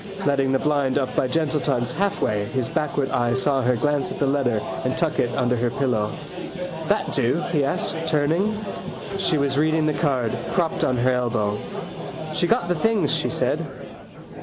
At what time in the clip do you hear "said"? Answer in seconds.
13.29-13.63